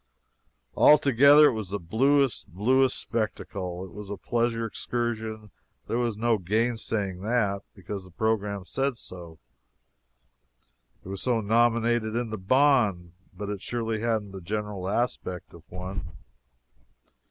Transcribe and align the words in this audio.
Altogether, 0.75 1.49
it 1.49 1.53
was 1.53 1.69
the 1.69 1.77
bluest, 1.79 2.47
bluest 2.51 2.97
spectacle! 2.99 3.85
It 3.85 3.91
was 3.91 4.09
a 4.09 4.17
pleasure 4.17 4.65
excursion 4.65 5.51
there 5.85 5.99
was 5.99 6.17
no 6.17 6.39
gainsaying 6.39 7.19
that, 7.21 7.61
because 7.75 8.03
the 8.03 8.09
program 8.09 8.65
said 8.65 8.97
so 8.97 9.37
it 11.05 11.07
was 11.07 11.21
so 11.21 11.39
nominated 11.39 12.15
in 12.15 12.31
the 12.31 12.39
bond 12.39 13.11
but 13.31 13.49
it 13.51 13.61
surely 13.61 13.99
hadn't 13.99 14.31
the 14.31 14.41
general 14.41 14.89
aspect 14.89 15.53
of 15.53 15.61
one. 15.69 16.03